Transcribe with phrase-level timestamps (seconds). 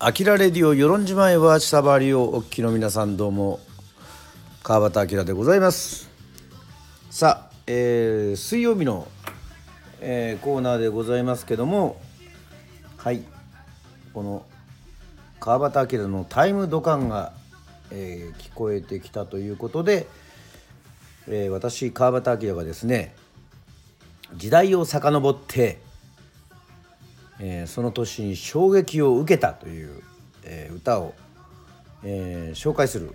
[0.00, 3.58] アキラレディオ与論島へは下回りをお聞きの皆さんどうも
[4.62, 6.08] 川端明でございます。
[7.10, 9.08] さあ、えー、水曜日の、
[10.00, 12.00] えー、コーナーでございますけども
[12.96, 13.24] はい。
[14.14, 14.46] この
[15.40, 17.32] 川端明のタイムドカンが、
[17.90, 20.06] えー、聞こえてきたということで、
[21.26, 23.16] えー、私川端明がですね
[24.36, 25.87] 時代を遡って
[27.40, 30.02] えー、その年に衝撃を受けたという、
[30.44, 31.14] えー、歌を、
[32.02, 33.14] えー、紹介する、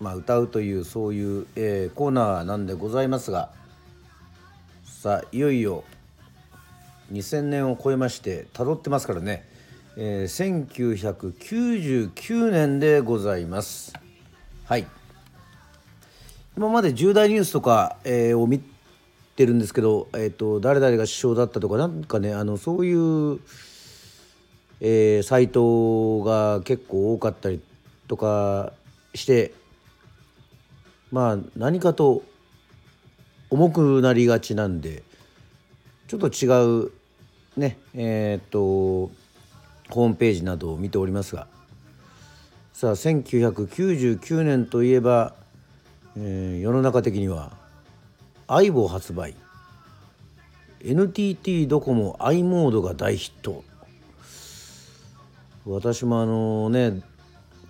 [0.00, 3.50] まあ、歌うというそういう、えコーナーなんでございますが
[4.84, 5.84] さあいよいよ
[7.12, 9.48] 2000年を超えましてたどってますからね、
[9.96, 13.94] え1999年でございます。
[14.64, 14.86] はい。
[16.56, 18.60] 今まで重大ニュースとか、えを見
[19.36, 23.38] てるんですけど、えーと、誰々が首相だったとかなんかねあのそういう、
[24.80, 27.60] えー、サイトが結構多かったり
[28.08, 28.72] とか
[29.14, 29.52] して
[31.12, 32.22] まあ何かと
[33.50, 35.02] 重くなりがちなんで
[36.08, 36.92] ちょっと違う
[37.56, 39.12] ねえっ、ー、と
[39.90, 41.46] ホームページなどを見ておりますが。
[42.72, 45.32] さあ1999年といえば、
[46.14, 47.56] えー、世の中的には
[48.48, 49.34] 相棒発売。
[50.80, 53.64] NTT ドコモ i モードが大ヒット。
[55.66, 57.02] 私もあのね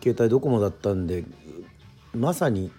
[0.03, 1.25] 携帯ドコモだったんで
[2.15, 2.71] まさに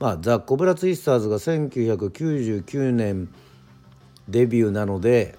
[0.00, 3.28] まあザ・コブラツイスターズが1999年
[4.28, 5.36] デビューなので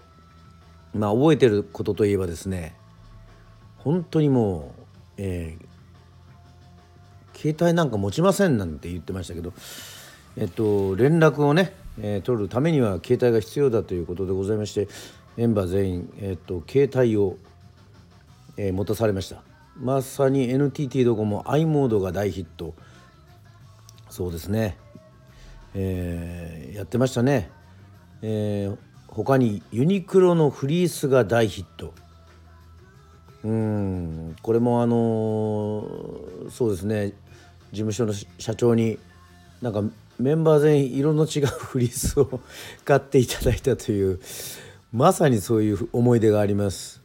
[0.94, 2.76] まあ覚えてることといえばですね
[3.78, 4.82] 本当にもう、
[5.18, 9.54] えー、携帯なんか持ちませんなんて言ってましたけど
[10.40, 14.88] えっと、連絡をね、えー、取るためには携帯が必要だということでございまして
[15.36, 17.36] メンバー全員、えっと、携帯を、
[18.56, 19.44] えー、持たされました。
[19.78, 22.74] まさに NTT ドコモ i モードが大ヒット。
[24.10, 24.78] そうですね、
[25.76, 27.52] えー、やってましたね、
[28.22, 28.78] えー、
[29.08, 31.94] 他にユニクロのフリースが大ヒット。
[33.44, 37.14] うんこれもあのー、そうですね。
[37.72, 38.98] 事務所の社長に
[39.62, 39.84] なんか
[40.20, 42.42] メンバー全員色の違うフリースを
[42.84, 44.20] 買っていただいたという
[44.92, 47.02] まさにそういう思い出があります。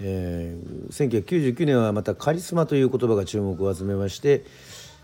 [0.00, 4.44] えー、1999年はまたカリスマという言葉が注目を集めまして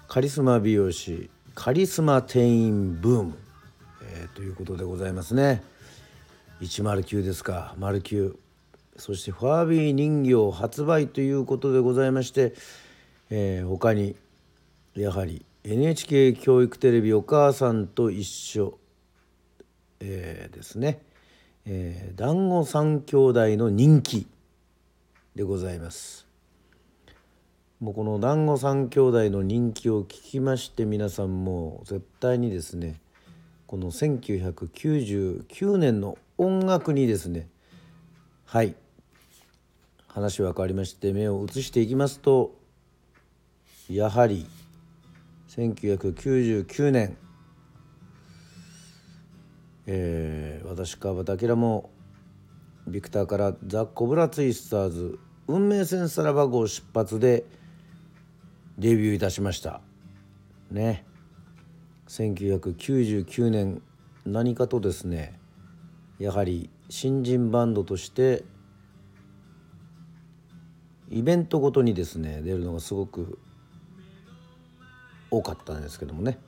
[0.06, 3.38] カリスマ美容師カリスマ店員ブーム、
[4.03, 5.62] えー、ということでございますね。
[6.60, 7.75] 109ですか。
[7.78, 8.34] 丸9
[8.97, 12.54] そしてファービー人形発売ということでございまして、
[13.28, 14.16] えー、他に
[14.94, 18.78] やはり NHK 教育テレビ「お母さんと一緒」
[19.98, 21.00] えー、ですね、
[21.64, 24.26] えー、団子三兄弟の人気
[25.34, 26.26] でございます。
[27.80, 33.00] もうこの団子三兄弟の人気を聞きまして皆さんも絶対にですね
[33.66, 37.48] この1999年の音楽にですね
[38.44, 38.75] はい。
[40.08, 42.54] 話は変わりまして目を移していきますと
[43.88, 44.46] やはり
[45.56, 47.16] 「1999年、
[49.87, 51.91] えー、私川端明も
[52.88, 57.44] ビクターからザ・コブラツイスターズ運命線さらば号出発で
[58.78, 59.81] デビューいたしました。
[60.72, 61.04] ね。
[62.09, 63.81] 1999年
[64.26, 65.38] 何かとですね
[66.19, 68.44] やはり新人バンドとして
[71.10, 73.38] イベントごとにですね出るのがすごく
[75.37, 76.39] 多かったんですけどもね、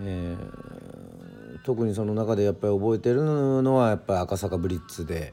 [0.00, 3.22] えー、特にその中でやっぱり覚えてる
[3.62, 5.32] のはやっぱり赤坂ブリッツで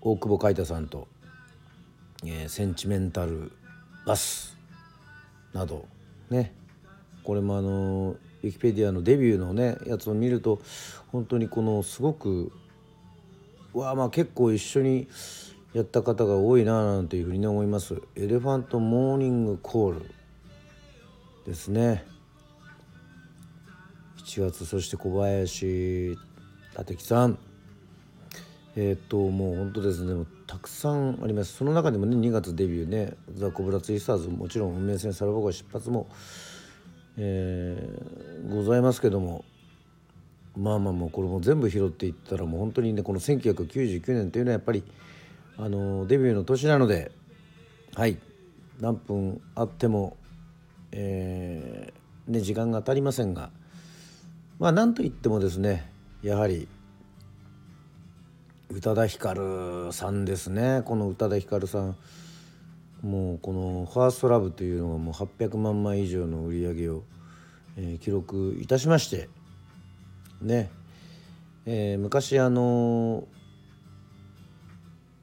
[0.00, 1.08] 大久保海太さんと、
[2.24, 3.52] えー、センチメンタル
[4.06, 4.56] バス
[5.52, 5.86] など
[6.30, 6.54] ね。
[7.24, 10.60] これもあのウィキペディアのデビューのねやつを見ると
[11.12, 12.52] 本当にこのすごく
[13.74, 15.08] わあまあ結構一緒に
[15.74, 18.00] やった方が多いななんていうふうに思います。
[18.14, 20.17] エレファントモーニングコール。
[21.48, 22.04] ですね。
[24.18, 26.14] 7月そして小林
[26.76, 27.38] 立樹さん。
[28.76, 30.26] えっ、ともう本当ですね。
[30.46, 31.54] たくさんあります。
[31.54, 33.14] その中でもね2月デビューね。
[33.32, 36.06] ザ・コブラツイスターズもちろん運命線サラバゴ出発も、
[37.16, 39.46] えー、ございますけども。
[40.54, 44.82] まあまあもうこれも全部拾っていったらもう本当にねこの1999年というのはやっぱり
[45.56, 47.10] あのデビューの年なので
[47.94, 48.18] はい。
[48.80, 50.18] 何分あっても
[50.92, 53.50] えー、ね、時間が足りませんが
[54.58, 55.90] まあ何といってもですね
[56.22, 56.68] やはり
[58.70, 60.82] 宇多田ヒカルさんですね。
[60.84, 61.96] この宇多田ヒカルさん
[63.02, 67.02] もうこの「ファーストラブというのがもう800万枚以上の売り上げを、
[67.76, 69.30] えー、記録いたしまして
[70.42, 70.70] ね、
[71.64, 73.26] えー、昔あの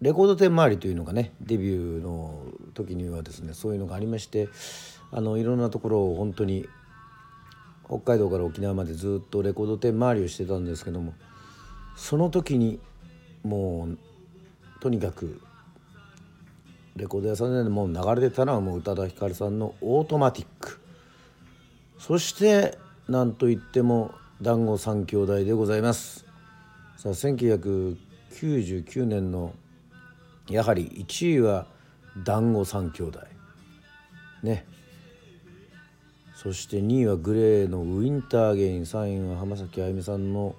[0.02, 4.50] レコード店周りというのがねデビューの時にはですねそういうのがありまして
[5.12, 6.68] あのいろんなところを本当に
[7.86, 11.14] 北海道から沖縄までずっとレコード店回りをしてたんですけども
[11.96, 12.80] その時に
[13.44, 13.98] もう
[14.82, 15.40] とにかく
[16.96, 20.80] レコード屋さんでもう流れてたのはもう宇多田ヒカルさんの「オートマティック」
[22.00, 22.78] そして
[23.08, 24.12] なんといっても
[24.42, 26.26] 「団子三兄弟」でございます。
[26.98, 29.54] さあ1999年の
[30.50, 31.68] やはり1位は
[32.24, 33.20] 「団子三兄弟」
[34.44, 34.66] ね。
[36.46, 40.56] そして2位はグレーの「ウィンターゲイン」3位は浜崎あゆみさんの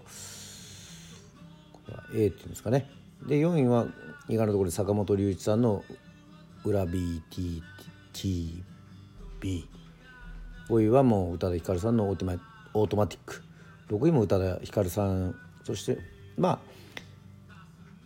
[1.73, 2.91] これは A っていうんですかね。
[3.25, 3.87] で4位は
[4.29, 5.85] 意外なところで坂本龍一さんの
[6.67, 7.63] 「裏 BTTB」
[10.69, 12.35] 5位はもう宇多田ヒカルさんのオートマ
[12.75, 13.45] 「オートマティック」
[13.95, 15.99] 6位も宇多田ヒカルさんそして
[16.37, 16.59] まあ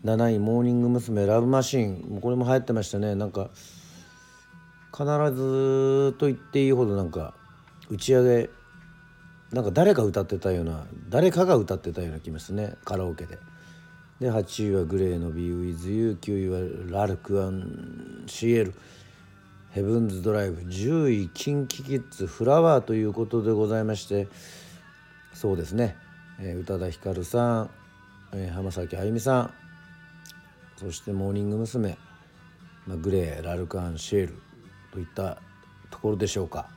[0.05, 1.25] 7位モーニング娘。
[1.25, 2.21] ラブマシーン。
[2.21, 3.15] これも流行ってましたね。
[3.15, 3.49] なんか
[4.93, 5.05] 必
[5.35, 7.40] ずと言っていいほどなんか
[7.91, 8.51] 打ち上げ
[9.53, 13.39] なんか誰か歌ってたような誰かが歌ってたような気もすねカラオケで。
[14.21, 18.75] で8位はグレーの「BeWithYou」9位はラルク・アン・シエル
[19.73, 24.29] 「ヘブンズ・ドライブ」10位「キンキキッズ・フラワー」ということでございまして
[25.33, 25.97] そうですね、
[26.39, 27.71] えー、宇多田ヒカルさん、
[28.33, 29.55] えー、浜崎あゆみさん
[30.77, 31.99] そしてモーニング娘。
[32.87, 34.35] まあ、グレーラルク・アン・シエル
[34.93, 35.37] といった
[35.91, 36.69] ところでしょうか。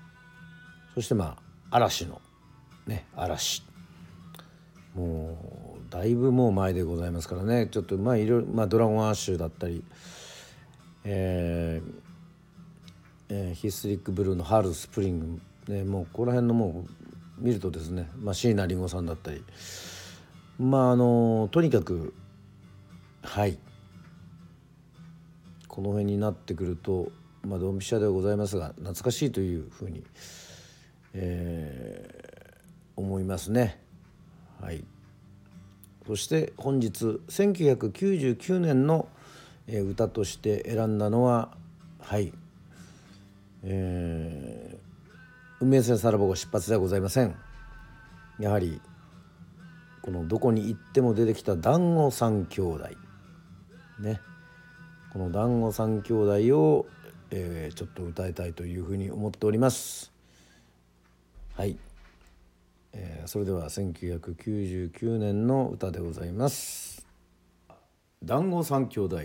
[0.94, 1.38] そしてま
[1.70, 2.22] あ嵐の
[2.88, 3.64] ね嵐。
[4.96, 7.68] もうだいぶもう前でございますからね。
[7.68, 9.84] ちょっとまあいろいろ、まあ、ドラゴンアッシュだったり、
[11.04, 11.94] えー
[13.30, 16.86] えー、ヒスリックブルーの春スプリング、ね、もうここら辺のも
[17.40, 19.44] う見るとですね、まあ、椎名林檎さんだったり。
[20.60, 22.14] まああのとにかく
[23.24, 23.58] はい。
[25.68, 27.12] この辺になってくると
[27.42, 30.04] まあドンピシャではございますが懐かしいというふうに
[31.14, 33.80] えー、思いますね。
[34.62, 34.84] はい、
[36.08, 39.08] そして本日1999年の、
[39.68, 41.50] えー、歌として選んだのは
[42.00, 42.34] はい
[43.64, 44.78] えー、
[45.62, 47.36] 運命線さらばご出発ではございません。
[48.40, 48.82] やはり
[50.02, 52.90] このどこに行っても出てきた団子三兄弟
[54.00, 54.20] ね
[55.14, 56.88] この団子三兄弟を、
[57.32, 60.13] えー、ちょっと歌いたいというふうに思っております。
[61.56, 61.78] はい、
[62.94, 67.06] えー、それでは1999年の歌でございます
[68.24, 69.18] 「団子三兄弟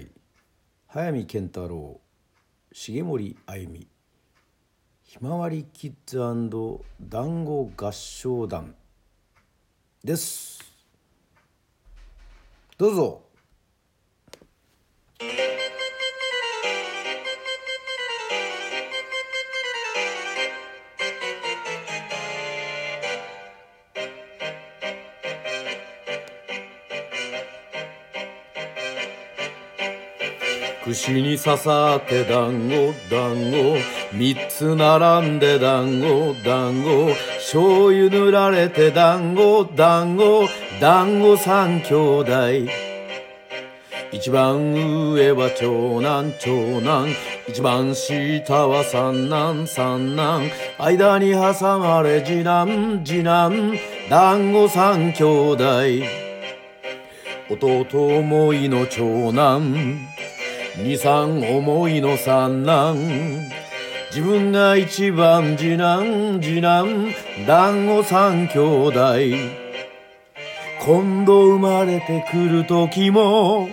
[0.89, 1.99] 早見健太郎
[2.71, 3.89] 重森あゆみ
[5.05, 6.51] ひまわりキッズ団
[7.47, 8.75] 子合唱団」
[10.05, 10.59] です。
[12.77, 13.28] どうぞ。
[30.89, 33.77] 串に刺さって団子団子。
[34.17, 37.15] 三つ並んで団子団子。
[37.35, 40.49] 醤油塗られて団子団子。
[40.81, 42.73] 団子三兄弟。
[44.13, 47.09] 一番上は長男長男。
[47.47, 50.51] 一番下は三男三男。
[50.79, 53.79] 間に挟まれ次男次男。
[54.09, 55.59] 団子三兄弟。
[57.51, 60.18] 弟思いの長男。
[60.81, 62.97] 二三思いの三男。
[64.11, 66.41] 自分が一番次男。
[66.41, 67.13] 次男。
[67.47, 68.95] 団子三兄弟。
[70.81, 73.69] 今度生まれてくる時も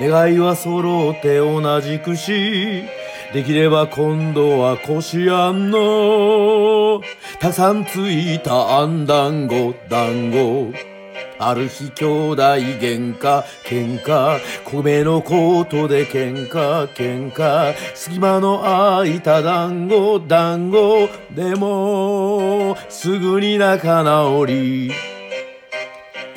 [0.00, 2.84] 願いは揃って同じくし
[3.32, 7.02] できれば今度はこしあんの
[7.38, 10.95] たくさんついたあん団子団子。
[11.38, 14.38] ある日兄弟喧嘩喧嘩。
[14.64, 17.74] 米のコートで喧嘩喧嘩。
[17.94, 21.08] 隙間の空いた団子団子。
[21.34, 24.92] でもすぐに仲直り。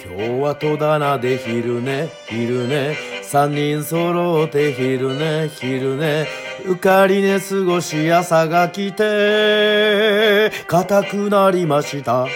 [0.06, 2.96] 今日は戸棚で昼寝昼寝。
[3.24, 6.28] 三人揃って昼寝昼寝。
[6.66, 12.28] 浮かり寝過ごし朝が来て硬くなりました。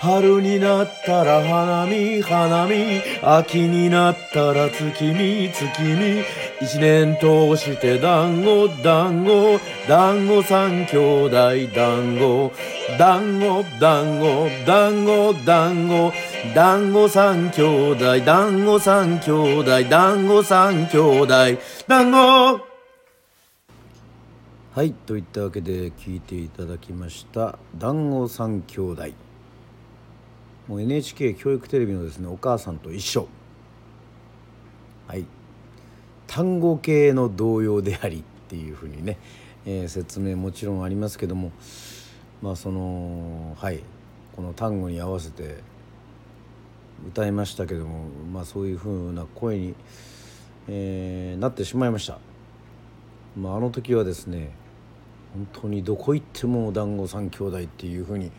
[0.00, 3.02] 春になったら花見花見。
[3.20, 6.22] 秋になったら月見月見。
[6.60, 9.60] 一年通して団子団子。
[9.88, 11.30] 団子三兄弟
[11.74, 12.52] 団子。
[12.96, 14.48] 団子団子。
[14.64, 16.12] 団子団子。
[16.54, 19.84] 団子三兄弟団子三兄弟。
[19.88, 21.60] 団子三兄弟。
[21.88, 22.68] 団子。
[24.74, 29.08] はいといったわけで聞いていただきました「団子三兄弟」
[30.68, 33.26] もう NHK 教育テレビのですね「お母さんと一緒」
[35.08, 35.24] はい。
[36.26, 39.16] 単語系の童謡でありっていうふうにね、
[39.64, 41.52] えー、説明もちろんありますけども
[42.42, 43.82] まあそのはい。
[44.38, 45.56] この単語に合わせて
[47.08, 49.74] 歌いましたけどもまあそういうふうな声に、
[50.68, 52.20] えー、なってしまいました。
[53.36, 54.52] まあ、あの時はですね
[55.34, 58.30] 本当にどこ行っても団子三兄弟っていうふうに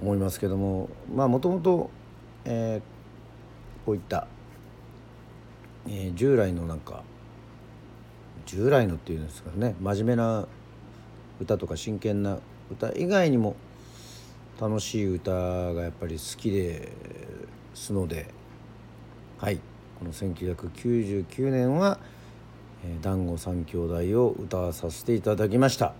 [0.00, 1.90] 思いますけどもまあもともと
[2.44, 4.26] こういった、
[5.86, 7.02] えー、従来のなんか
[8.46, 10.46] 従来のっていうんですかね真面目な
[11.40, 12.38] 歌とか真剣な
[12.70, 13.56] 歌以外にも
[14.60, 16.92] 楽しい歌がやっぱり好きで
[17.74, 18.28] すので
[19.38, 19.58] はい
[19.98, 21.98] この1999年は
[23.02, 25.94] 「団子三兄弟」を歌わさせていただきました。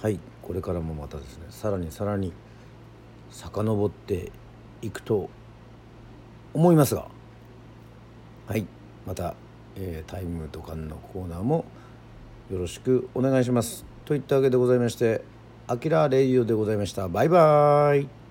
[0.00, 2.32] はいこれからもまたですねさらにさらに
[3.34, 4.30] 遡って
[4.80, 5.28] いくと
[6.54, 7.08] 思いますが
[8.46, 8.66] はい
[9.06, 9.34] また、
[9.76, 11.64] えー、タイムとかのコーナーも
[12.50, 13.86] よろしくお願いします。
[14.04, 15.22] といったわけでございまして
[15.66, 17.08] 「あきらレイディオ」でございました。
[17.08, 18.23] バイバーイ。